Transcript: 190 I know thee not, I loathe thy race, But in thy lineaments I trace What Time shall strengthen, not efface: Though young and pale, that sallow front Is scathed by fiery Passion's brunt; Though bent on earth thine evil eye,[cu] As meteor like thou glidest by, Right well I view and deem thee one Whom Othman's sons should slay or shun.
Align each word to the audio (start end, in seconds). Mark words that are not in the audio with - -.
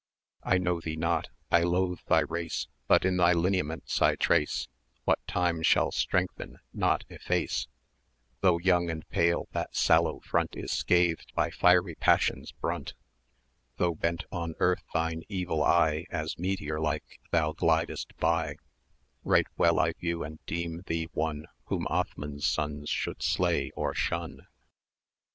190 0.39 0.55
I 0.63 0.65
know 0.65 0.79
thee 0.81 0.95
not, 0.95 1.29
I 1.51 1.61
loathe 1.61 1.99
thy 2.07 2.21
race, 2.21 2.65
But 2.87 3.05
in 3.05 3.17
thy 3.17 3.33
lineaments 3.33 4.01
I 4.01 4.15
trace 4.15 4.67
What 5.03 5.19
Time 5.27 5.61
shall 5.61 5.91
strengthen, 5.91 6.57
not 6.73 7.03
efface: 7.07 7.67
Though 8.39 8.57
young 8.57 8.89
and 8.89 9.07
pale, 9.09 9.47
that 9.51 9.75
sallow 9.75 10.19
front 10.21 10.55
Is 10.55 10.71
scathed 10.71 11.31
by 11.35 11.51
fiery 11.51 11.93
Passion's 11.93 12.51
brunt; 12.51 12.95
Though 13.77 13.93
bent 13.93 14.23
on 14.31 14.55
earth 14.57 14.81
thine 14.91 15.21
evil 15.29 15.61
eye,[cu] 15.63 16.05
As 16.09 16.35
meteor 16.35 16.79
like 16.79 17.19
thou 17.29 17.51
glidest 17.53 18.17
by, 18.17 18.55
Right 19.23 19.45
well 19.55 19.77
I 19.77 19.93
view 19.93 20.23
and 20.23 20.43
deem 20.47 20.81
thee 20.87 21.09
one 21.13 21.45
Whom 21.65 21.85
Othman's 21.91 22.47
sons 22.47 22.89
should 22.89 23.21
slay 23.21 23.69
or 23.75 23.93
shun. 23.93 24.47